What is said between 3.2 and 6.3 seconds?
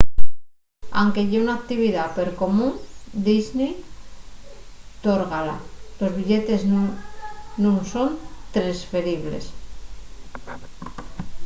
disney tórgala los